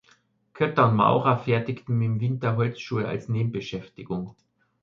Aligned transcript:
Kötter 0.53 0.87
und 0.89 0.95
Maurer 0.95 1.37
fertigten 1.37 2.01
im 2.01 2.19
Winter 2.19 2.55
Holzschuhe 2.57 3.07
als 3.07 3.29
Nebenbeschäftigung. 3.29 4.35